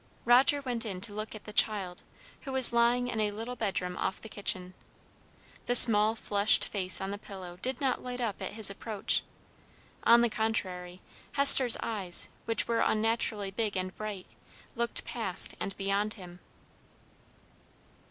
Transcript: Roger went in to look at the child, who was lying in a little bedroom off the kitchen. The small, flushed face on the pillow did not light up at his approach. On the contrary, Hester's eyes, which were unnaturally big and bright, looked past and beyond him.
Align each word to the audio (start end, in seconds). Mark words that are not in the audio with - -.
Roger 0.25 0.61
went 0.61 0.83
in 0.83 0.99
to 0.99 1.13
look 1.13 1.35
at 1.35 1.43
the 1.43 1.53
child, 1.53 2.01
who 2.41 2.51
was 2.51 2.73
lying 2.73 3.07
in 3.07 3.19
a 3.19 3.29
little 3.29 3.55
bedroom 3.55 3.95
off 3.97 4.19
the 4.19 4.27
kitchen. 4.27 4.73
The 5.67 5.75
small, 5.75 6.15
flushed 6.15 6.65
face 6.65 6.99
on 6.99 7.11
the 7.11 7.19
pillow 7.19 7.59
did 7.61 7.79
not 7.79 8.01
light 8.01 8.19
up 8.19 8.41
at 8.41 8.53
his 8.53 8.71
approach. 8.71 9.21
On 10.03 10.21
the 10.21 10.27
contrary, 10.31 11.01
Hester's 11.33 11.77
eyes, 11.83 12.29
which 12.45 12.67
were 12.67 12.81
unnaturally 12.81 13.51
big 13.51 13.77
and 13.77 13.95
bright, 13.95 14.25
looked 14.75 15.05
past 15.05 15.53
and 15.59 15.77
beyond 15.77 16.15
him. 16.15 16.39